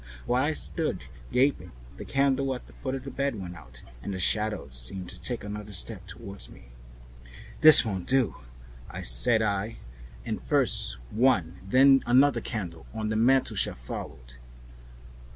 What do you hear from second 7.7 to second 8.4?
won't do!"